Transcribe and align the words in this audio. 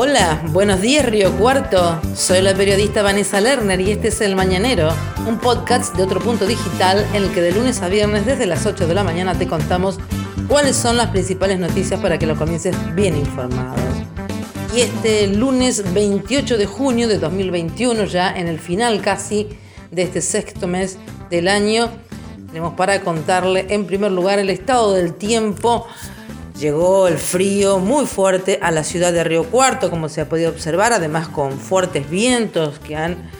Hola, 0.00 0.40
buenos 0.52 0.80
días 0.80 1.04
Río 1.04 1.36
Cuarto. 1.36 2.00
Soy 2.14 2.40
la 2.40 2.54
periodista 2.54 3.02
Vanessa 3.02 3.40
Lerner 3.40 3.80
y 3.80 3.90
este 3.90 4.08
es 4.08 4.20
El 4.20 4.36
Mañanero, 4.36 4.90
un 5.26 5.40
podcast 5.40 5.96
de 5.96 6.04
otro 6.04 6.20
punto 6.20 6.46
digital 6.46 7.04
en 7.14 7.24
el 7.24 7.32
que 7.32 7.40
de 7.40 7.50
lunes 7.50 7.82
a 7.82 7.88
viernes 7.88 8.24
desde 8.24 8.46
las 8.46 8.64
8 8.64 8.86
de 8.86 8.94
la 8.94 9.02
mañana 9.02 9.36
te 9.36 9.48
contamos 9.48 9.98
cuáles 10.46 10.76
son 10.76 10.96
las 10.96 11.08
principales 11.08 11.58
noticias 11.58 12.00
para 12.00 12.16
que 12.16 12.26
lo 12.26 12.36
comiences 12.36 12.76
bien 12.94 13.16
informado. 13.16 13.74
Y 14.72 14.82
este 14.82 15.26
lunes 15.26 15.92
28 15.92 16.58
de 16.58 16.66
junio 16.66 17.08
de 17.08 17.18
2021, 17.18 18.04
ya 18.04 18.30
en 18.30 18.46
el 18.46 18.60
final 18.60 19.00
casi 19.00 19.48
de 19.90 20.02
este 20.02 20.20
sexto 20.20 20.68
mes 20.68 20.96
del 21.28 21.48
año, 21.48 21.90
tenemos 22.46 22.74
para 22.74 23.00
contarle 23.00 23.66
en 23.70 23.84
primer 23.84 24.12
lugar 24.12 24.38
el 24.38 24.50
estado 24.50 24.94
del 24.94 25.14
tiempo 25.14 25.88
Llegó 26.58 27.06
el 27.06 27.18
frío 27.18 27.78
muy 27.78 28.04
fuerte 28.06 28.58
a 28.60 28.72
la 28.72 28.82
ciudad 28.82 29.12
de 29.12 29.22
Río 29.22 29.44
Cuarto, 29.44 29.90
como 29.90 30.08
se 30.08 30.20
ha 30.20 30.28
podido 30.28 30.50
observar, 30.50 30.92
además 30.92 31.28
con 31.28 31.56
fuertes 31.56 32.10
vientos 32.10 32.80
que 32.80 32.96
han 32.96 33.30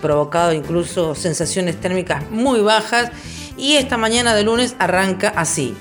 provocado 0.00 0.52
incluso 0.52 1.14
sensaciones 1.14 1.80
térmicas 1.80 2.28
muy 2.30 2.60
bajas. 2.60 3.12
Y 3.56 3.74
esta 3.74 3.96
mañana 3.96 4.34
de 4.34 4.42
lunes 4.42 4.74
arranca 4.80 5.28
así, 5.36 5.76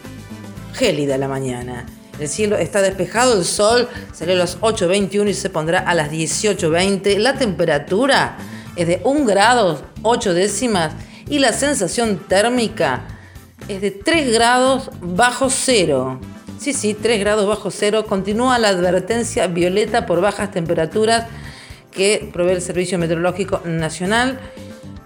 gélida 0.74 1.18
la 1.18 1.28
mañana. 1.28 1.88
El 2.20 2.28
cielo 2.28 2.58
está 2.58 2.84
despejado, 2.84 3.34
el 3.34 3.46
sol 3.46 3.90
salió 4.14 4.36
a 4.36 4.38
las 4.38 4.60
8.21 4.60 5.30
y 5.30 5.34
se 5.34 5.50
pondrá 5.50 5.80
a 5.80 5.96
las 5.96 6.12
18.20. 6.12 7.18
La 7.18 7.40
temperatura 7.40 8.38
es 8.76 8.86
de 8.86 9.02
1 9.04 9.26
grado 9.26 9.82
8 10.04 10.36
décimas 10.36 10.94
y 11.28 11.40
la 11.40 11.54
sensación 11.54 12.20
térmica 12.28 13.02
es 13.68 13.82
de 13.82 13.90
3 13.90 14.32
grados 14.32 14.92
bajo 15.02 15.50
cero. 15.50 16.20
Sí, 16.60 16.74
sí, 16.74 16.96
3 16.96 17.20
grados 17.20 17.48
bajo 17.48 17.70
cero. 17.70 18.06
Continúa 18.08 18.58
la 18.58 18.70
advertencia 18.70 19.48
violeta 19.48 20.06
por 20.08 20.22
bajas 20.22 20.52
temperaturas 20.52 21.28
que 21.92 22.30
provee 22.34 22.54
el 22.54 22.62
Servicio 22.62 22.98
Meteorológico 22.98 23.62
Nacional. 23.64 24.40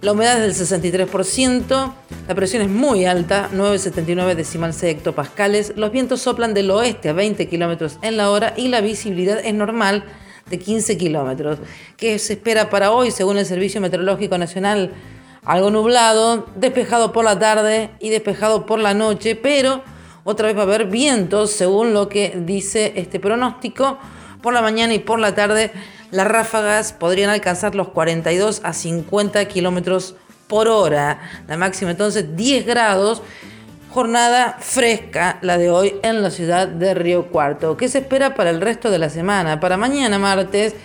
La 0.02 0.14
humedad 0.14 0.44
es 0.44 0.58
del 0.58 0.82
63%, 0.82 1.94
la 2.28 2.36
presión 2.36 2.64
es 2.64 2.70
muy 2.70 3.06
alta, 3.06 3.50
9,79 3.54 4.34
decimal 4.34 4.74
6 4.74 4.96
hectopascales. 4.96 5.74
Los 5.76 5.92
vientos 5.92 6.22
soplan 6.22 6.56
del 6.56 6.72
oeste 6.72 7.10
a 7.10 7.14
20 7.14 7.48
kilómetros 7.48 8.00
en 8.02 8.18
la 8.18 8.32
hora 8.32 8.54
y 8.58 8.70
la 8.70 8.82
visibilidad 8.82 9.40
es 9.44 9.54
normal 9.54 10.06
de 10.50 10.58
15 10.58 10.98
kilómetros. 10.98 11.60
¿Qué 11.98 12.18
se 12.18 12.34
espera 12.34 12.70
para 12.70 12.92
hoy 12.92 13.12
según 13.12 13.38
el 13.38 13.46
Servicio 13.46 13.80
Meteorológico 13.80 14.38
Nacional? 14.38 14.92
Algo 15.44 15.70
nublado, 15.70 16.48
despejado 16.56 17.12
por 17.12 17.26
la 17.26 17.38
tarde 17.38 17.92
y 18.00 18.10
despejado 18.10 18.66
por 18.66 18.80
la 18.80 18.94
noche, 18.94 19.36
pero 19.36 19.84
otra 20.24 20.48
vez 20.48 20.56
va 20.56 20.62
a 20.62 20.64
haber 20.64 20.86
vientos, 20.86 21.52
según 21.52 21.94
lo 21.94 22.08
que 22.08 22.40
dice 22.46 22.94
este 22.96 23.20
pronóstico. 23.20 23.98
Por 24.42 24.54
la 24.54 24.62
mañana 24.62 24.94
y 24.94 25.00
por 25.00 25.20
la 25.20 25.36
tarde, 25.36 25.72
las 26.12 26.28
ráfagas 26.28 26.94
podrían 26.94 27.30
alcanzar 27.30 27.76
los 27.76 27.90
42 27.90 28.62
a 28.64 28.74
50 28.74 29.46
kilómetros 29.46 30.16
por 30.48 30.68
hora. 30.68 31.20
La 31.48 31.58
máxima 31.58 31.92
entonces 31.92 32.36
10 32.36 32.66
grados. 32.66 33.22
Jornada 33.90 34.58
fresca 34.60 35.38
la 35.42 35.58
de 35.58 35.70
hoy 35.70 35.96
en 36.02 36.22
la 36.22 36.32
ciudad 36.32 36.68
de 36.68 36.94
Río 36.94 37.28
Cuarto. 37.28 37.76
¿Qué 37.76 37.90
se 37.90 38.00
espera 38.00 38.36
para 38.36 38.50
el 38.50 38.62
resto 38.62 38.90
de 38.90 39.00
la 39.00 39.10
semana? 39.10 39.60
Para 39.60 39.76
mañana 39.76 40.18
martes, 40.18 40.76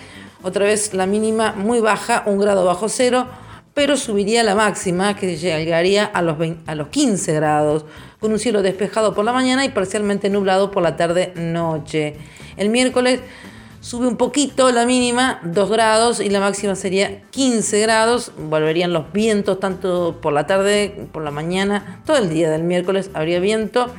otra 0.42 0.64
vez 0.64 0.92
la 0.92 1.06
mínima 1.06 1.52
muy 1.52 1.80
baja, 1.80 2.24
un 2.26 2.38
grado 2.38 2.64
bajo 2.64 2.88
cero 2.88 3.28
pero 3.76 3.98
subiría 3.98 4.42
la 4.42 4.54
máxima 4.54 5.14
que 5.16 5.36
llegaría 5.36 6.06
a 6.06 6.22
los, 6.22 6.38
a 6.66 6.74
los 6.74 6.88
15 6.88 7.34
grados, 7.34 7.84
con 8.20 8.32
un 8.32 8.38
cielo 8.38 8.62
despejado 8.62 9.14
por 9.14 9.24
la 9.24 9.32
mañana 9.32 9.64
y 9.64 9.70
parcialmente 9.70 10.30
nublado 10.30 10.70
por 10.70 10.82
la 10.82 10.96
tarde-noche. 10.96 12.16
El 12.56 12.70
miércoles 12.70 13.20
sube 13.80 14.08
un 14.08 14.16
poquito 14.16 14.72
la 14.72 14.84
mínima, 14.84 15.40
2 15.44 15.70
grados, 15.70 16.20
y 16.20 16.28
la 16.30 16.40
máxima 16.40 16.74
sería 16.74 17.22
15 17.30 17.80
grados. 17.80 18.32
Volverían 18.36 18.92
los 18.92 19.12
vientos 19.12 19.60
tanto 19.60 20.18
por 20.20 20.32
la 20.32 20.46
tarde, 20.46 21.08
por 21.12 21.22
la 21.22 21.30
mañana, 21.30 22.02
todo 22.04 22.16
el 22.16 22.28
día 22.28 22.50
del 22.50 22.64
miércoles 22.64 23.10
habría 23.14 23.38
viento 23.38 23.90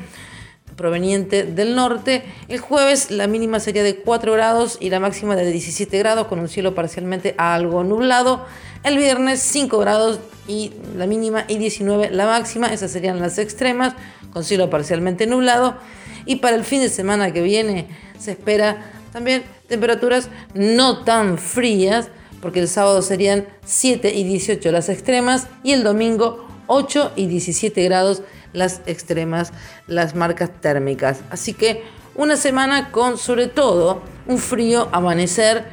proveniente 0.76 1.44
del 1.44 1.76
norte. 1.76 2.24
El 2.48 2.60
jueves 2.60 3.12
la 3.12 3.28
mínima 3.28 3.60
sería 3.60 3.84
de 3.84 3.98
4 3.98 4.32
grados 4.34 4.78
y 4.80 4.90
la 4.90 5.00
máxima 5.00 5.36
de 5.36 5.52
17 5.52 5.98
grados 5.98 6.28
con 6.28 6.40
un 6.40 6.48
cielo 6.48 6.76
parcialmente 6.76 7.36
algo 7.38 7.84
nublado. 7.84 8.46
El 8.84 8.98
viernes 8.98 9.42
5 9.42 9.78
grados 9.80 10.20
y 10.48 10.74
la 10.96 11.08
mínima 11.08 11.46
y 11.48 11.58
19 11.58 12.10
la 12.12 12.26
máxima. 12.26 12.68
Esas 12.68 12.92
serían 12.92 13.20
las 13.20 13.38
extremas 13.38 13.94
con 14.32 14.44
cielo 14.44 14.70
parcialmente 14.70 15.28
nublado. 15.28 15.78
Y 16.26 16.38
para 16.38 16.56
el 16.56 16.64
fin 16.64 16.82
de 16.82 16.90
semana 16.90 17.32
que 17.32 17.42
viene 17.42 17.88
se 18.18 18.32
espera 18.32 18.92
también 19.14 19.44
temperaturas 19.68 20.30
no 20.54 21.04
tan 21.04 21.38
frías 21.38 22.10
porque 22.42 22.60
el 22.60 22.68
sábado 22.68 23.02
serían 23.02 23.48
7 23.66 24.14
y 24.14 24.24
18 24.24 24.72
las 24.72 24.90
extremas 24.90 25.48
y 25.64 25.72
el 25.72 25.84
domingo 25.84 26.48
8 26.68 27.14
y 27.16 27.28
17 27.28 27.84
grados 27.84 28.22
las 28.54 28.82
extremas, 28.86 29.54
las 29.88 30.16
marcas 30.16 30.50
térmicas. 30.62 31.20
Así 31.30 31.54
que 31.54 31.84
una 32.16 32.36
semana 32.36 32.92
con 32.92 33.18
sobre 33.18 33.48
todo 33.48 34.02
un 34.28 34.38
frío 34.38 34.90
amanecer 34.92 35.66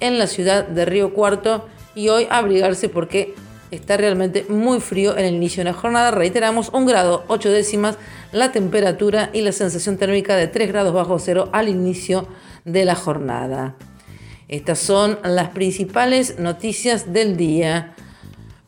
en 0.00 0.18
la 0.18 0.26
ciudad 0.26 0.66
de 0.66 0.84
Río 0.84 1.14
Cuarto 1.14 1.68
y 1.94 2.08
hoy 2.08 2.26
abrigarse 2.30 2.88
porque 2.88 3.34
está 3.70 3.96
realmente 3.96 4.46
muy 4.48 4.80
frío 4.80 5.16
en 5.16 5.24
el 5.24 5.34
inicio 5.34 5.60
de 5.60 5.70
la 5.70 5.76
jornada. 5.76 6.10
Reiteramos, 6.10 6.70
un 6.72 6.86
grado 6.86 7.24
8 7.28 7.50
décimas 7.50 7.98
la 8.32 8.52
temperatura 8.52 9.30
y 9.32 9.42
la 9.42 9.52
sensación 9.52 9.96
térmica 9.96 10.36
de 10.36 10.46
3 10.46 10.68
grados 10.68 10.94
bajo 10.94 11.18
cero 11.18 11.48
al 11.52 11.68
inicio 11.68 12.28
de 12.64 12.84
la 12.84 12.94
jornada. 12.94 13.76
Estas 14.48 14.78
son 14.78 15.18
las 15.22 15.50
principales 15.50 16.38
noticias 16.38 17.12
del 17.12 17.36
día. 17.36 17.94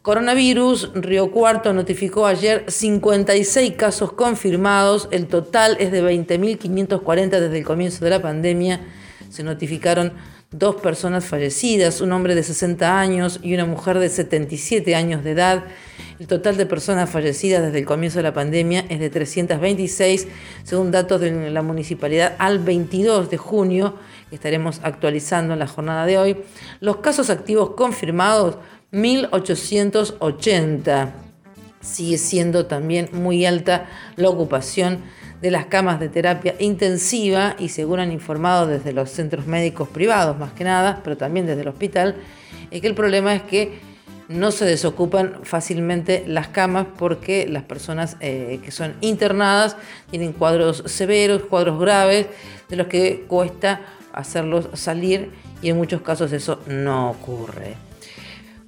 Coronavirus, 0.03 0.91
Río 0.95 1.31
Cuarto 1.31 1.73
notificó 1.73 2.27
ayer 2.27 2.65
56 2.67 3.75
casos 3.75 4.13
confirmados, 4.13 5.09
el 5.13 5.27
total 5.29 5.77
es 5.79 5.93
de 5.93 6.03
20.540 6.03 7.31
desde 7.31 7.59
el 7.59 7.65
comienzo 7.65 8.05
de 8.05 8.11
la 8.11 8.21
pandemia. 8.21 8.81
Se 9.29 9.45
notificaron 9.45 10.13
dos 10.53 10.77
personas 10.77 11.25
fallecidas, 11.25 12.01
un 12.01 12.13
hombre 12.13 12.35
de 12.35 12.43
60 12.43 13.01
años 13.01 13.41
y 13.43 13.55
una 13.55 13.65
mujer 13.65 13.99
de 13.99 14.09
77 14.09 14.95
años 14.95 15.25
de 15.25 15.33
edad. 15.33 15.65
El 16.21 16.27
total 16.27 16.57
de 16.57 16.67
personas 16.67 17.11
fallecidas 17.11 17.63
desde 17.63 17.81
el 17.81 17.87
comienzo 17.87 18.19
de 18.19 18.25
la 18.25 18.35
pandemia 18.35 18.85
es 18.89 19.01
de 19.01 19.11
326, 19.11 20.29
según 20.63 20.93
datos 20.93 21.21
de 21.21 21.51
la 21.51 21.63
municipalidad 21.63 22.35
al 22.39 22.59
22 22.59 23.31
de 23.31 23.37
junio, 23.39 23.97
que 24.29 24.37
estaremos 24.37 24.81
actualizando 24.83 25.55
en 25.55 25.59
la 25.59 25.67
jornada 25.67 26.07
de 26.07 26.19
hoy. 26.19 26.37
Los 26.81 26.99
casos 26.99 27.31
activos 27.31 27.71
confirmados 27.71 28.59
1880. 28.93 31.15
Sigue 31.81 32.19
siendo 32.19 32.67
también 32.67 33.09
muy 33.13 33.47
alta 33.47 33.89
la 34.17 34.29
ocupación 34.29 35.01
de 35.43 35.51
las 35.51 35.67
camas 35.67 35.99
de 35.99 36.09
terapia 36.09 36.55
intensiva 36.61 37.57
y 37.59 37.69
según 37.69 37.99
han 37.99 38.13
informado 38.13 38.69
desde 38.69 38.93
los 38.93 39.11
centros 39.11 39.47
médicos 39.47 39.89
privados 39.89 40.39
más 40.39 40.53
que 40.53 40.63
nada, 40.63 41.01
pero 41.03 41.17
también 41.17 41.47
desde 41.47 41.63
el 41.63 41.69
hospital, 41.69 42.15
es 42.71 42.81
que 42.81 42.87
el 42.87 42.95
problema 42.95 43.35
es 43.35 43.43
que 43.43 43.81
no 44.29 44.53
se 44.53 44.65
desocupan 44.65 45.41
fácilmente 45.43 46.23
las 46.29 46.47
camas 46.47 46.87
porque 46.97 47.47
las 47.49 47.65
personas 47.65 48.17
eh, 48.21 48.61
que 48.65 48.71
son 48.71 48.95
internadas 49.01 49.77
tienen 50.11 50.33
cuadros 50.33 50.85
severos, 50.87 51.43
cuadros 51.43 51.81
graves, 51.81 52.29
de 52.69 52.77
los 52.77 52.87
que 52.87 53.25
cuesta 53.27 53.81
hacerlos 54.13 54.69
salir 54.75 55.33
y 55.61 55.71
en 55.71 55.77
muchos 55.77 56.03
casos 56.03 56.33
eso 56.33 56.61
no 56.69 57.11
ocurre. 57.11 57.92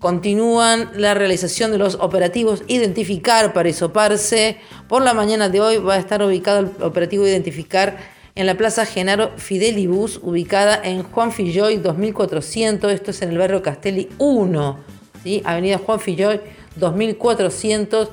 Continúan 0.05 0.91
la 0.97 1.15
realización 1.15 1.71
de 1.71 1.79
los 1.79 1.95
operativos 1.95 2.63
Identificar 2.69 3.55
para 3.55 3.71
Isoparse. 3.71 4.59
Por 4.87 5.01
la 5.01 5.15
mañana 5.15 5.49
de 5.49 5.63
hoy 5.63 5.79
va 5.79 5.95
a 5.95 5.99
estar 5.99 6.23
ubicado 6.23 6.59
el 6.59 6.83
operativo 6.83 7.27
Identificar 7.27 7.97
en 8.35 8.45
la 8.45 8.55
Plaza 8.55 8.85
Genaro 8.85 9.31
Fidelibus, 9.39 10.21
ubicada 10.23 10.79
en 10.85 11.05
Juan 11.05 11.33
Filloy 11.33 11.79
2400. 11.79 12.93
Esto 12.93 13.13
es 13.13 13.23
en 13.23 13.31
el 13.31 13.39
barrio 13.39 13.63
Castelli 13.63 14.11
1, 14.19 14.79
¿sí? 15.23 15.41
Avenida 15.43 15.79
Juan 15.79 15.99
Filloy 15.99 16.39
2400. 16.77 18.11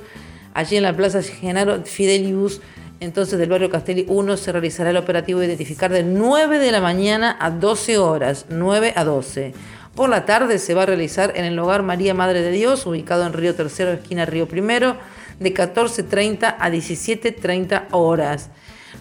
Allí 0.54 0.78
en 0.78 0.84
la 0.84 0.96
Plaza 0.96 1.20
Genaro 1.20 1.84
Fidelibus, 1.84 2.62
entonces 3.00 3.38
del 3.38 3.50
barrio 3.50 3.68
Castelli 3.68 4.06
1, 4.08 4.38
se 4.38 4.50
realizará 4.50 4.88
el 4.88 4.96
operativo 4.96 5.42
Identificar 5.42 5.92
de 5.92 6.04
9 6.04 6.58
de 6.58 6.72
la 6.72 6.80
mañana 6.80 7.36
a 7.38 7.50
12 7.50 7.98
horas. 7.98 8.46
9 8.48 8.94
a 8.96 9.04
12. 9.04 9.52
Por 9.94 10.08
la 10.08 10.24
tarde 10.24 10.58
se 10.58 10.72
va 10.72 10.84
a 10.84 10.86
realizar 10.86 11.32
en 11.36 11.44
el 11.44 11.58
hogar 11.58 11.82
María 11.82 12.14
Madre 12.14 12.40
de 12.40 12.50
Dios, 12.50 12.86
ubicado 12.86 13.26
en 13.26 13.34
Río 13.34 13.54
Tercero, 13.54 13.92
esquina 13.92 14.24
Río 14.24 14.48
Primero, 14.48 14.96
de 15.38 15.52
14.30 15.52 16.56
a 16.58 16.70
17.30 16.70 17.88
horas. 17.90 18.48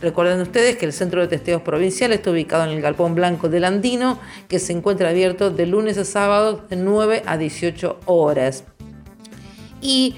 Recuerden 0.02 0.42
ustedes 0.42 0.76
que 0.76 0.86
el 0.86 0.92
Centro 0.92 1.22
de 1.22 1.30
Testeos 1.30 1.62
Provincial 1.62 2.12
está 2.12 2.32
ubicado 2.32 2.66
en 2.66 2.72
el 2.72 2.82
Galpón 2.82 3.16
Blanco 3.16 3.48
del 3.48 3.64
Andino, 3.64 4.20
que 4.50 4.60
se 4.60 4.74
encuentra 4.74 5.10
abierto 5.10 5.50
de 5.50 5.66
lunes 5.66 5.98
a 5.98 6.04
sábado 6.04 6.66
de 6.70 6.76
9 6.76 7.24
a 7.26 7.38
18 7.38 8.00
horas. 8.06 8.66
Y 9.82 10.16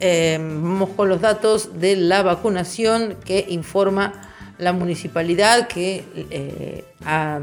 eh, 0.00 0.38
vamos 0.40 0.90
con 0.90 1.08
los 1.08 1.20
datos 1.20 1.78
de 1.78 1.94
la 1.94 2.22
vacunación 2.22 3.16
que 3.24 3.46
informa 3.48 4.12
la 4.58 4.72
municipalidad 4.72 5.68
que 5.68 6.04
eh, 6.30 6.84
ha 7.04 7.38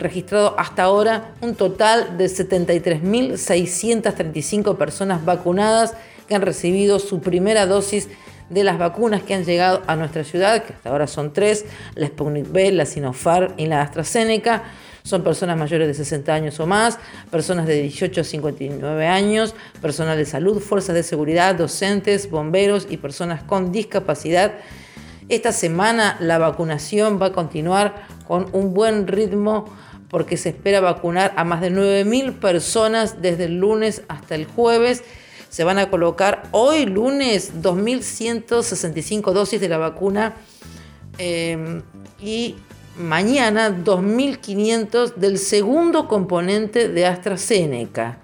registrado 0.00 0.54
hasta 0.58 0.84
ahora 0.84 1.32
un 1.40 1.54
total 1.54 2.16
de 2.16 2.24
73.635 2.26 4.76
personas 4.76 5.24
vacunadas 5.24 5.94
que 6.26 6.34
han 6.34 6.42
recibido 6.42 6.98
su 6.98 7.20
primera 7.20 7.66
dosis 7.66 8.08
de 8.48 8.64
las 8.64 8.78
vacunas 8.78 9.22
que 9.22 9.34
han 9.34 9.44
llegado 9.44 9.82
a 9.86 9.94
nuestra 9.96 10.24
ciudad, 10.24 10.64
que 10.64 10.72
hasta 10.74 10.90
ahora 10.90 11.06
son 11.06 11.32
tres, 11.32 11.64
la 11.94 12.06
Sputnik 12.06 12.50
B, 12.50 12.72
la 12.72 12.86
Sinopharm 12.86 13.54
y 13.56 13.66
la 13.66 13.82
AstraZeneca. 13.82 14.64
Son 15.04 15.24
personas 15.24 15.58
mayores 15.58 15.88
de 15.88 15.94
60 15.94 16.32
años 16.32 16.60
o 16.60 16.66
más, 16.66 16.98
personas 17.30 17.66
de 17.66 17.82
18 17.82 18.20
a 18.20 18.24
59 18.24 19.06
años, 19.06 19.54
personal 19.80 20.16
de 20.16 20.24
salud, 20.24 20.60
fuerzas 20.60 20.94
de 20.94 21.02
seguridad, 21.02 21.56
docentes, 21.56 22.30
bomberos 22.30 22.86
y 22.88 22.98
personas 22.98 23.42
con 23.42 23.72
discapacidad. 23.72 24.52
Esta 25.28 25.52
semana 25.52 26.16
la 26.20 26.38
vacunación 26.38 27.20
va 27.20 27.26
a 27.26 27.32
continuar 27.32 28.06
con 28.26 28.48
un 28.52 28.74
buen 28.74 29.06
ritmo 29.06 29.64
porque 30.08 30.36
se 30.36 30.50
espera 30.50 30.80
vacunar 30.80 31.32
a 31.36 31.44
más 31.44 31.60
de 31.60 31.72
9.000 31.72 32.38
personas 32.38 33.22
desde 33.22 33.44
el 33.44 33.58
lunes 33.58 34.02
hasta 34.08 34.34
el 34.34 34.46
jueves 34.46 35.02
se 35.52 35.64
van 35.64 35.78
a 35.78 35.90
colocar 35.90 36.44
hoy 36.52 36.86
lunes 36.86 37.52
2.165 37.62 39.32
dosis 39.32 39.60
de 39.60 39.68
la 39.68 39.76
vacuna 39.76 40.32
eh, 41.18 41.82
y 42.18 42.56
mañana 42.96 43.68
2.500 43.68 45.16
del 45.16 45.36
segundo 45.36 46.08
componente 46.08 46.88
de 46.88 47.04
AstraZeneca. 47.04 48.16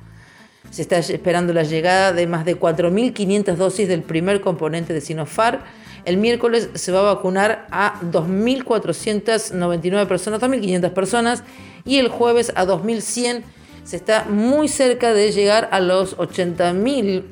Se 0.70 0.80
está 0.80 0.96
esperando 0.96 1.52
la 1.52 1.64
llegada 1.64 2.14
de 2.14 2.26
más 2.26 2.46
de 2.46 2.58
4.500 2.58 3.56
dosis 3.56 3.88
del 3.88 4.02
primer 4.02 4.40
componente 4.40 4.94
de 4.94 5.02
Sinopharm. 5.02 5.60
El 6.08 6.16
miércoles 6.16 6.70
se 6.72 6.90
va 6.90 7.00
a 7.00 7.14
vacunar 7.14 7.66
a 7.70 8.00
2.499 8.00 10.06
personas, 10.06 10.40
2.500 10.40 10.90
personas, 10.94 11.42
y 11.84 11.98
el 11.98 12.08
jueves 12.08 12.50
a 12.56 12.64
2.100 12.64 13.42
se 13.84 13.96
está 13.96 14.24
muy 14.24 14.68
cerca 14.68 15.12
de 15.12 15.30
llegar 15.32 15.68
a 15.70 15.80
los 15.80 16.16
80.000 16.16 17.24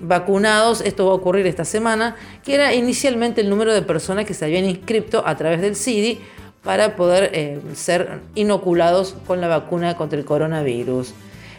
vacunados. 0.00 0.80
Esto 0.80 1.04
va 1.04 1.12
a 1.12 1.16
ocurrir 1.16 1.46
esta 1.46 1.66
semana, 1.66 2.16
que 2.46 2.54
era 2.54 2.72
inicialmente 2.72 3.42
el 3.42 3.50
número 3.50 3.74
de 3.74 3.82
personas 3.82 4.24
que 4.24 4.32
se 4.32 4.46
habían 4.46 4.64
inscrito 4.64 5.22
a 5.26 5.36
través 5.36 5.60
del 5.60 5.76
CIDI 5.76 6.18
para 6.62 6.96
poder 6.96 7.32
eh, 7.34 7.60
ser 7.74 8.20
inoculados 8.34 9.16
con 9.26 9.42
la 9.42 9.48
vacuna 9.48 9.98
contra 9.98 10.18
el 10.18 10.24
coronavirus. 10.24 11.12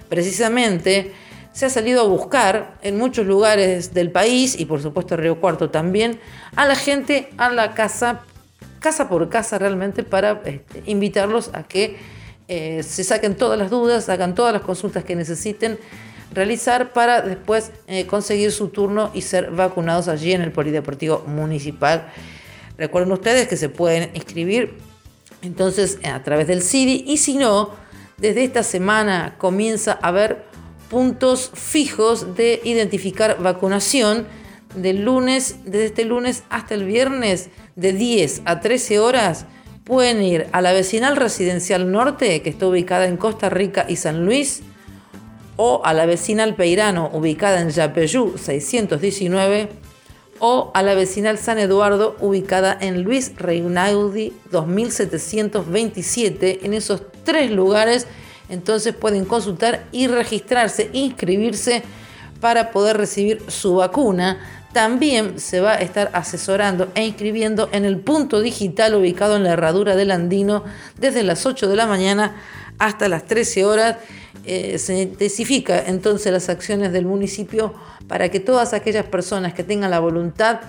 Precisamente 0.10 1.14
se 1.60 1.66
ha 1.66 1.70
salido 1.70 2.00
a 2.00 2.06
buscar 2.06 2.78
en 2.84 2.98
muchos 2.98 3.26
lugares 3.26 3.94
del 3.94 4.12
país 4.12 4.58
y 4.58 4.64
por 4.64 4.82
supuesto 4.82 5.18
Río 5.18 5.42
Cuarto 5.42 5.70
también 5.70 6.18
a 6.56 6.66
la 6.66 6.74
gente 6.74 7.34
a 7.36 7.50
la 7.50 7.74
casa, 7.74 8.22
casa 8.80 9.10
por 9.10 9.28
casa 9.28 9.60
realmente 9.60 10.04
para 10.04 10.42
este, 10.46 10.84
invitarlos 10.86 11.50
a 11.52 11.64
que 11.64 11.98
eh, 12.48 12.82
se 12.82 13.04
saquen 13.04 13.36
todas 13.36 13.60
las 13.60 13.70
dudas, 13.70 14.08
hagan 14.08 14.36
todas 14.36 14.54
las 14.54 14.62
consultas 14.62 15.04
que 15.04 15.18
necesiten 15.18 15.78
realizar 16.34 16.94
para 16.94 17.22
después 17.24 17.74
eh, 17.88 18.06
conseguir 18.06 18.54
su 18.54 18.70
turno 18.70 19.12
y 19.14 19.22
ser 19.22 19.52
vacunados 19.52 20.08
allí 20.08 20.32
en 20.32 20.40
el 20.42 20.54
Polideportivo 20.54 21.26
Municipal. 21.28 22.08
Recuerden 22.78 23.12
ustedes 23.12 23.50
que 23.50 23.58
se 23.58 23.68
pueden 23.68 24.12
inscribir 24.14 24.78
entonces 25.42 26.00
a 26.06 26.24
través 26.24 26.48
del 26.48 26.64
CIDI 26.64 27.04
y 27.06 27.18
si 27.18 27.36
no, 27.36 27.72
desde 28.18 28.46
esta 28.46 28.64
semana 28.64 29.36
comienza 29.38 30.00
a 30.02 30.08
haber 30.08 30.49
puntos 30.90 31.52
fijos 31.54 32.36
de 32.36 32.62
identificar 32.64 33.42
vacunación 33.42 34.28
del 34.76 35.04
lunes, 35.04 35.58
desde 35.66 35.86
este 35.86 36.06
lunes 36.06 36.44
hasta 36.50 36.76
el 36.76 36.86
viernes 36.86 37.50
de 37.76 37.94
10 37.94 38.44
a 38.46 38.60
13 38.60 39.00
horas 39.00 39.46
pueden 39.90 40.22
ir 40.22 40.48
a 40.52 40.62
la 40.62 40.72
vecinal 40.72 41.16
residencial 41.16 41.92
norte, 41.92 42.44
que 42.44 42.52
está 42.52 42.68
ubicada 42.68 43.08
en 43.08 43.18
Costa 43.18 43.50
Rica 43.50 43.88
y 43.90 43.96
San 43.96 44.24
Luis, 44.24 44.62
o 45.56 45.82
a 45.84 45.94
la 45.94 46.06
vecinal 46.06 46.56
Peirano, 46.56 47.10
ubicada 47.12 47.60
en 47.60 47.72
Yapeyú 47.72 48.38
619, 48.38 49.68
o 50.38 50.70
a 50.76 50.84
la 50.84 50.94
vecinal 50.94 51.40
San 51.40 51.58
Eduardo, 51.58 52.16
ubicada 52.20 52.78
en 52.80 53.02
Luis 53.02 53.32
Reinaudi 53.36 54.32
2727. 54.52 56.68
En 56.68 56.76
esos 56.76 57.02
tres 57.24 57.50
lugares, 57.50 58.06
entonces 58.50 58.94
pueden 58.94 59.26
consultar 59.26 59.86
y 59.92 60.08
registrarse, 60.08 60.90
inscribirse 60.94 61.84
para 62.40 62.72
poder 62.72 62.98
recibir 62.98 63.44
su 63.50 63.76
vacuna 63.76 64.40
también 64.72 65.40
se 65.40 65.62
va 65.62 65.74
a 65.74 65.78
estar 65.78 66.12
asesorando 66.14 66.90
e 66.94 67.06
inscribiendo 67.06 67.70
en 67.72 67.86
el 67.86 67.98
punto 68.00 68.40
digital 68.40 68.94
ubicado 68.96 69.36
en 69.36 69.44
la 69.44 69.54
herradura 69.54 69.96
del 69.96 70.12
Andino 70.12 70.64
desde 70.98 71.24
las 71.24 71.46
8 71.46 71.68
de 71.68 71.76
la 71.76 71.88
mañana 71.88 72.36
hasta 72.78 73.08
las 73.08 73.26
13 73.26 73.66
horas. 73.66 73.98
Eh, 74.46 74.78
se 74.78 75.02
intensifica 75.02 75.84
entonces 75.88 76.32
las 76.32 76.50
acciones 76.50 76.92
del 76.92 77.06
municipio 77.06 77.74
para 78.08 78.30
que 78.30 78.40
todas 78.40 78.74
aquellas 78.74 79.06
personas 79.06 79.54
que 79.54 79.64
tengan 79.64 79.92
la 79.92 80.00
voluntad 80.00 80.60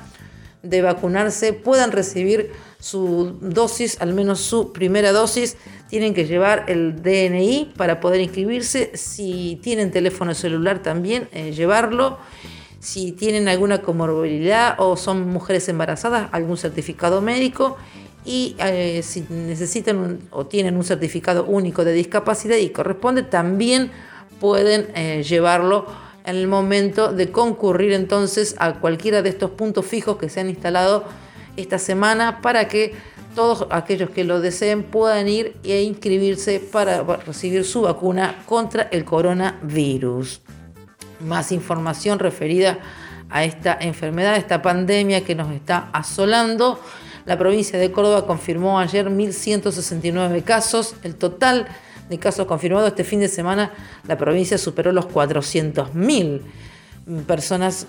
de 0.62 0.82
vacunarse 0.82 1.52
puedan 1.52 1.92
recibir 1.92 2.52
su 2.80 3.36
dosis, 3.40 4.00
al 4.00 4.14
menos 4.14 4.40
su 4.40 4.72
primera 4.72 5.12
dosis. 5.12 5.56
Tienen 5.88 6.14
que 6.14 6.26
llevar 6.26 6.64
el 6.68 7.02
DNI 7.02 7.74
para 7.76 8.00
poder 8.00 8.20
inscribirse. 8.20 8.90
Si 8.94 9.60
tienen 9.62 9.90
teléfono 9.90 10.34
celular 10.34 10.82
también, 10.82 11.28
eh, 11.32 11.52
llevarlo 11.52 12.18
si 12.80 13.12
tienen 13.12 13.46
alguna 13.46 13.82
comorbilidad 13.82 14.74
o 14.78 14.96
son 14.96 15.28
mujeres 15.28 15.68
embarazadas, 15.68 16.30
algún 16.32 16.56
certificado 16.56 17.20
médico 17.20 17.76
y 18.24 18.56
eh, 18.58 19.02
si 19.02 19.24
necesitan 19.28 20.18
o 20.30 20.46
tienen 20.46 20.76
un 20.76 20.84
certificado 20.84 21.44
único 21.44 21.84
de 21.84 21.92
discapacidad 21.92 22.56
y 22.56 22.70
corresponde, 22.70 23.22
también 23.22 23.90
pueden 24.40 24.88
eh, 24.94 25.22
llevarlo 25.22 25.86
en 26.24 26.36
el 26.36 26.48
momento 26.48 27.12
de 27.12 27.30
concurrir 27.30 27.92
entonces 27.92 28.56
a 28.58 28.74
cualquiera 28.74 29.20
de 29.20 29.28
estos 29.28 29.50
puntos 29.50 29.84
fijos 29.84 30.16
que 30.16 30.30
se 30.30 30.40
han 30.40 30.48
instalado 30.48 31.04
esta 31.56 31.78
semana 31.78 32.40
para 32.40 32.68
que 32.68 32.94
todos 33.34 33.66
aquellos 33.70 34.10
que 34.10 34.24
lo 34.24 34.40
deseen 34.40 34.82
puedan 34.82 35.28
ir 35.28 35.56
e 35.62 35.82
inscribirse 35.82 36.60
para 36.60 37.02
recibir 37.02 37.64
su 37.64 37.82
vacuna 37.82 38.42
contra 38.46 38.88
el 38.90 39.04
coronavirus 39.04 40.42
más 41.20 41.52
información 41.52 42.18
referida 42.18 42.78
a 43.28 43.44
esta 43.44 43.76
enfermedad, 43.80 44.36
esta 44.36 44.62
pandemia 44.62 45.24
que 45.24 45.34
nos 45.34 45.52
está 45.52 45.90
asolando. 45.92 46.80
La 47.26 47.38
provincia 47.38 47.78
de 47.78 47.92
Córdoba 47.92 48.26
confirmó 48.26 48.80
ayer 48.80 49.08
1.169 49.08 50.42
casos. 50.42 50.96
El 51.02 51.14
total 51.14 51.68
de 52.08 52.18
casos 52.18 52.46
confirmados 52.46 52.88
este 52.88 53.04
fin 53.04 53.20
de 53.20 53.28
semana, 53.28 53.72
la 54.08 54.16
provincia 54.18 54.58
superó 54.58 54.90
los 54.90 55.06
400.000 55.06 56.40
personas 57.26 57.86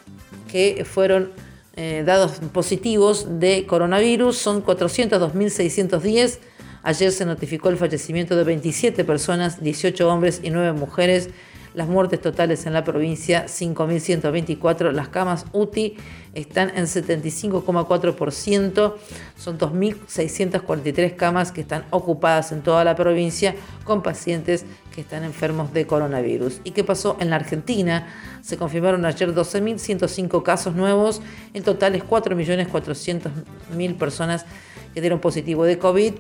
que 0.52 0.86
fueron 0.86 1.32
eh, 1.76 2.04
dados 2.06 2.40
positivos 2.52 3.40
de 3.40 3.66
coronavirus. 3.66 4.38
Son 4.38 4.64
402.610. 4.64 6.40
Ayer 6.84 7.12
se 7.12 7.26
notificó 7.26 7.70
el 7.70 7.78
fallecimiento 7.78 8.36
de 8.36 8.44
27 8.44 9.04
personas, 9.06 9.64
18 9.64 10.10
hombres 10.10 10.42
y 10.44 10.50
9 10.50 10.74
mujeres 10.74 11.30
las 11.74 11.88
muertes 11.88 12.22
totales 12.22 12.66
en 12.66 12.74
la 12.74 12.84
provincia, 12.84 13.46
5.124. 13.46 14.92
Las 14.92 15.10
camas 15.10 15.46
UTI 15.54 15.96
están 16.34 16.72
en 16.76 16.86
75,4%. 16.86 18.94
Son 19.38 19.58
2.643 19.58 21.16
camas 21.16 21.52
que 21.52 21.62
están 21.62 21.86
ocupadas 21.92 22.52
en 22.52 22.62
toda 22.62 22.84
la 22.84 22.96
provincia 22.96 23.56
con 23.84 24.04
pacientes 24.04 24.66
que 24.94 25.02
están 25.02 25.24
enfermos 25.24 25.74
de 25.74 25.88
coronavirus. 25.88 26.62
¿Y 26.64 26.72
qué 26.72 26.84
pasó 26.84 27.18
en 27.20 27.30
la 27.30 27.38
Argentina? 27.38 28.08
Se 28.42 28.58
confirmaron 28.58 29.06
ayer 29.06 29.34
12.105 29.34 30.44
casos 30.44 30.76
nuevos. 30.76 31.22
En 31.54 31.64
total 31.64 31.96
es 31.96 32.04
4.400.000 32.04 33.98
personas 33.98 34.46
que 34.94 35.02
dieron 35.02 35.20
positivo 35.20 35.64
de 35.64 35.78
COVID. 35.78 36.14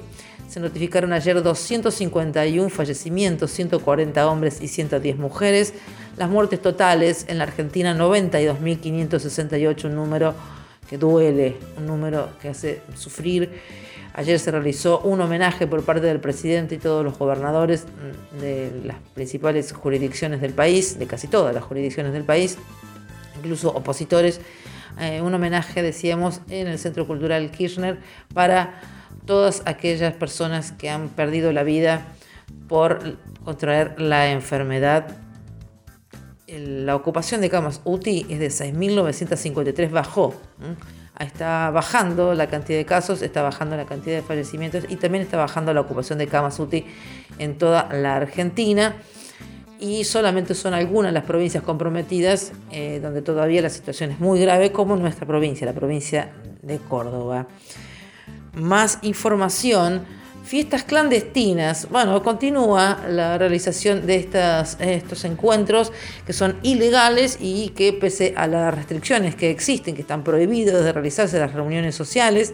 Se 0.52 0.60
notificaron 0.60 1.14
ayer 1.14 1.42
251 1.42 2.70
fallecimientos, 2.70 3.52
140 3.52 4.30
hombres 4.30 4.62
y 4.62 4.68
110 4.68 5.16
mujeres. 5.18 5.74
Las 6.18 6.30
muertes 6.30 6.62
totales 6.62 7.24
en 7.30 7.38
la 7.38 7.46
Argentina 7.46 7.96
92.568, 7.96 9.86
un 9.86 9.96
número 9.96 10.34
que 10.90 10.98
duele, 10.98 11.56
un 11.78 11.88
número 11.88 12.32
que 12.42 12.50
hace 12.50 12.82
sufrir. 12.96 13.62
Ayer 14.14 14.38
se 14.40 14.52
realizó 14.52 15.00
un 15.00 15.22
homenaje 15.22 15.68
por 15.68 15.86
parte 15.86 16.08
del 16.08 16.20
presidente 16.20 16.76
y 16.76 16.80
todos 16.80 17.06
los 17.06 17.18
gobernadores 17.18 17.86
de 18.42 18.74
las 18.84 18.98
principales 19.14 19.72
jurisdicciones 19.72 20.42
del 20.42 20.52
país, 20.52 21.00
de 21.00 21.08
casi 21.08 21.30
todas 21.30 21.56
las 21.56 21.64
jurisdicciones 21.64 22.12
del 22.12 22.26
país, 22.26 22.58
incluso 23.38 23.70
opositores 23.70 24.42
eh, 25.00 25.22
un 25.22 25.34
homenaje, 25.34 25.82
decíamos, 25.82 26.42
en 26.50 26.68
el 26.68 26.78
Centro 26.78 27.08
Cultural 27.08 27.50
Kirchner 27.52 28.00
para 28.34 28.82
todas 29.32 29.62
aquellas 29.64 30.14
personas 30.14 30.74
que 30.74 30.90
han 30.90 31.08
perdido 31.08 31.54
la 31.54 31.64
vida 31.64 32.06
por 32.68 33.16
contraer 33.46 33.98
la 33.98 34.30
enfermedad. 34.30 35.08
La 36.50 36.98
ocupación 36.98 37.40
de 37.40 37.50
camas 37.50 37.80
UTI 37.86 38.26
es 38.28 38.40
de 38.40 38.50
6.953, 38.50 39.90
bajó. 39.90 40.34
Está 41.18 41.70
bajando 41.70 42.34
la 42.34 42.48
cantidad 42.48 42.78
de 42.78 42.84
casos, 42.84 43.22
está 43.22 43.42
bajando 43.42 43.78
la 43.78 43.86
cantidad 43.86 44.18
de 44.18 44.22
fallecimientos 44.22 44.84
y 44.90 44.98
también 44.98 45.24
está 45.24 45.38
bajando 45.38 45.74
la 45.74 45.80
ocupación 45.80 46.20
de 46.20 46.28
camas 46.28 46.60
UTI 46.60 46.86
en 47.40 47.58
toda 47.58 47.88
la 47.94 48.18
Argentina. 48.18 48.98
Y 49.80 50.04
solamente 50.04 50.56
son 50.56 50.74
algunas 50.74 51.14
las 51.14 51.24
provincias 51.24 51.64
comprometidas 51.64 52.52
eh, 52.70 53.00
donde 53.02 53.22
todavía 53.22 53.62
la 53.62 53.70
situación 53.70 54.12
es 54.12 54.20
muy 54.20 54.42
grave, 54.42 54.74
como 54.74 54.98
nuestra 54.98 55.26
provincia, 55.26 55.66
la 55.66 55.72
provincia 55.72 56.34
de 56.62 56.80
Córdoba. 56.80 57.48
Más 58.54 59.00
información 59.02 60.06
Fiestas 60.44 60.84
clandestinas. 60.84 61.88
Bueno, 61.90 62.22
continúa 62.24 63.06
la 63.08 63.38
realización 63.38 64.06
de 64.06 64.28
estos 64.80 65.24
encuentros 65.24 65.94
que 66.26 66.34
son 66.34 66.58
ilegales 66.64 67.38
y 67.40 67.70
que 67.70 67.94
pese 67.94 68.34
a 68.36 68.48
las 68.48 68.74
restricciones 68.74 69.36
que 69.36 69.52
existen, 69.52 69.96
que 69.96 70.02
están 70.02 70.24
prohibidos 70.24 70.84
de 70.84 70.92
realizarse 70.92 71.40
las 71.40 71.54
reuniones 71.54 71.96
sociales, 71.96 72.54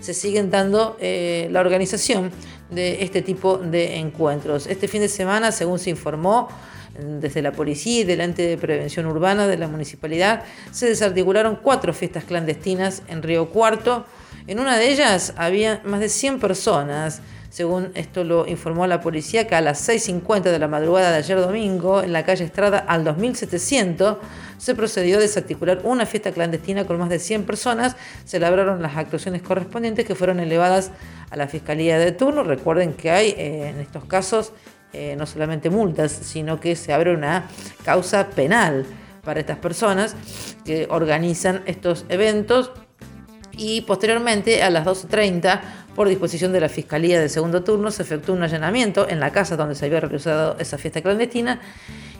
se 0.00 0.12
siguen 0.12 0.50
dando 0.50 0.96
eh, 1.00 1.48
la 1.50 1.60
organización 1.60 2.30
de 2.70 3.02
este 3.02 3.22
tipo 3.22 3.56
de 3.56 3.96
encuentros. 3.96 4.66
Este 4.66 4.86
fin 4.86 5.00
de 5.00 5.08
semana, 5.08 5.50
según 5.50 5.78
se 5.78 5.90
informó, 5.90 6.48
desde 6.96 7.42
la 7.42 7.50
policía 7.50 8.02
y 8.02 8.04
del 8.04 8.20
ente 8.20 8.42
de 8.42 8.56
prevención 8.56 9.06
urbana 9.06 9.48
de 9.48 9.56
la 9.56 9.66
municipalidad, 9.66 10.44
se 10.70 10.86
desarticularon 10.86 11.56
cuatro 11.56 11.92
fiestas 11.92 12.22
clandestinas 12.22 13.02
en 13.08 13.22
Río 13.22 13.48
Cuarto, 13.48 14.06
en 14.46 14.60
una 14.60 14.76
de 14.76 14.90
ellas 14.90 15.32
había 15.36 15.80
más 15.84 16.00
de 16.00 16.08
100 16.08 16.38
personas. 16.38 17.22
Según 17.48 17.92
esto 17.94 18.24
lo 18.24 18.48
informó 18.48 18.86
la 18.86 19.00
policía, 19.00 19.46
que 19.46 19.54
a 19.54 19.60
las 19.60 19.88
6.50 19.88 20.42
de 20.42 20.58
la 20.58 20.66
madrugada 20.66 21.12
de 21.12 21.18
ayer 21.18 21.40
domingo, 21.40 22.02
en 22.02 22.12
la 22.12 22.24
calle 22.24 22.44
Estrada 22.44 22.78
al 22.78 23.04
2700, 23.04 24.18
se 24.58 24.74
procedió 24.74 25.18
a 25.18 25.20
desarticular 25.20 25.80
una 25.84 26.04
fiesta 26.04 26.32
clandestina 26.32 26.84
con 26.84 26.98
más 26.98 27.08
de 27.10 27.20
100 27.20 27.44
personas. 27.44 27.96
Se 28.24 28.40
labraron 28.40 28.82
las 28.82 28.96
actuaciones 28.96 29.40
correspondientes 29.40 30.04
que 30.04 30.16
fueron 30.16 30.40
elevadas 30.40 30.90
a 31.30 31.36
la 31.36 31.46
Fiscalía 31.46 31.96
de 31.98 32.10
turno. 32.12 32.42
Recuerden 32.42 32.92
que 32.92 33.12
hay 33.12 33.28
eh, 33.30 33.68
en 33.68 33.78
estos 33.80 34.04
casos 34.04 34.52
eh, 34.92 35.14
no 35.16 35.24
solamente 35.24 35.70
multas, 35.70 36.10
sino 36.10 36.60
que 36.60 36.76
se 36.76 36.92
abre 36.92 37.14
una 37.14 37.48
causa 37.84 38.30
penal 38.30 38.84
para 39.24 39.40
estas 39.40 39.58
personas 39.58 40.16
que 40.64 40.86
organizan 40.90 41.62
estos 41.66 42.04
eventos 42.08 42.72
y 43.56 43.82
posteriormente 43.82 44.62
a 44.62 44.70
las 44.70 44.86
12.30, 44.86 45.60
por 45.94 46.08
disposición 46.08 46.52
de 46.52 46.60
la 46.60 46.68
Fiscalía 46.68 47.20
de 47.20 47.28
segundo 47.28 47.62
turno, 47.62 47.90
se 47.90 48.02
efectuó 48.02 48.34
un 48.34 48.42
allanamiento 48.42 49.08
en 49.08 49.20
la 49.20 49.30
casa 49.30 49.56
donde 49.56 49.74
se 49.74 49.86
había 49.86 50.00
realizado 50.00 50.56
esa 50.58 50.78
fiesta 50.78 51.02
clandestina 51.02 51.60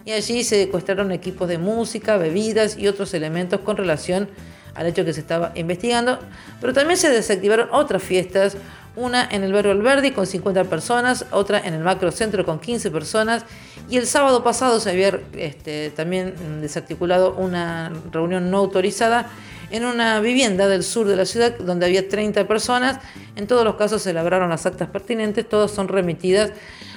y 0.05 0.12
allí 0.12 0.45
se 0.45 0.64
secuestraron 0.64 1.12
equipos 1.12 1.49
de 1.49 1.59
música, 1.59 2.17
bebidas 2.17 2.79
y 2.79 2.88
otros 2.88 3.14
elementos 3.14 3.61
con 3.61 3.76
relación 3.76 4.29
al 4.75 4.87
hecho 4.87 5.05
que 5.05 5.12
se 5.12 5.21
estaba 5.21 5.53
investigando, 5.55 6.19
pero 6.61 6.73
también 6.73 6.99
se 6.99 7.09
desactivaron 7.09 7.69
otras 7.73 8.03
fiestas, 8.03 8.57
una 8.97 9.29
en 9.31 9.43
el 9.43 9.53
barrio 9.53 9.73
Alberdi 9.73 10.12
con 10.12 10.26
50 10.26 10.64
personas, 10.64 11.26
otra 11.31 11.59
en 11.61 11.75
el 11.75 11.81
macrocentro 11.81 12.45
con 12.45 12.61
15 12.61 12.91
personas 12.91 13.45
y 13.88 13.97
el 13.97 14.07
sábado 14.07 14.45
pasado 14.45 14.79
se 14.81 14.91
había 14.91 15.19
este, 15.37 15.91
también 15.91 16.35
desarticulado 16.61 17.35
una 17.35 17.93
reunión 18.12 18.50
no 18.50 18.59
autorizada 18.59 19.31
en 19.75 19.85
una 19.85 20.21
vivienda 20.21 20.69
del 20.69 20.85
sur 20.85 21.04
de 21.09 21.16
la 21.16 21.25
ciudad 21.25 21.59
donde 21.59 21.87
había 21.87 22.09
30 22.09 22.47
personas. 22.47 23.00
En 23.35 23.49
todos 23.49 23.64
los 23.64 23.75
casos 23.75 24.02
se 24.02 24.11
elaboraron 24.11 24.49
las 24.49 24.66
actas 24.66 24.88
pertinentes, 24.88 25.49
todas 25.49 25.73
son 25.73 25.88
remitidas 25.88 26.52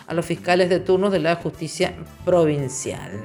a 0.05 0.13
los 0.13 0.23
fiscales 0.23 0.69
de 0.69 0.79
turno 0.79 1.09
de 1.09 1.17
la 1.17 1.35
justicia 1.37 1.95
provincial. 2.23 3.23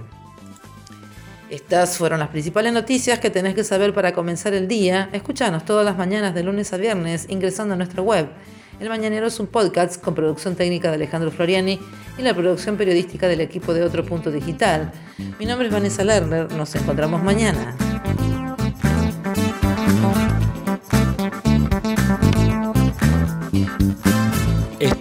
Estas 1.50 1.99
fueron 1.99 2.21
las 2.21 2.30
principales 2.30 2.73
noticias 2.73 3.18
que 3.18 3.28
tenés 3.28 3.54
que 3.54 3.62
saber 3.62 3.92
para 3.92 4.14
comenzar 4.14 4.54
el 4.54 4.68
día. 4.68 5.11
Escúchanos 5.12 5.66
todas 5.66 5.85
las 5.85 5.99
mañanas 5.99 6.35
de 6.35 6.44
lunes 6.44 6.73
a 6.73 6.78
viernes 6.78 7.26
ingresando 7.28 7.75
a 7.75 7.76
nuestra 7.76 8.00
web. 8.00 8.28
El 8.80 8.88
Mañanero 8.88 9.26
es 9.26 9.38
un 9.38 9.49
podcast 9.49 10.00
con 10.00 10.14
producción 10.14 10.56
técnica 10.56 10.88
de 10.88 10.94
Alejandro 10.94 11.30
Floriani 11.30 11.78
y 12.16 12.23
la 12.23 12.32
producción 12.32 12.78
periodística 12.78 13.28
del 13.28 13.42
equipo 13.42 13.75
de 13.75 13.82
Otro 13.82 14.02
Punto 14.02 14.30
Digital. 14.30 14.90
Mi 15.38 15.44
nombre 15.44 15.68
es 15.68 15.75
Vanessa 15.75 16.02
Lerner, 16.02 16.50
nos 16.52 16.75
encontramos 16.75 17.23
mañana. 17.23 17.91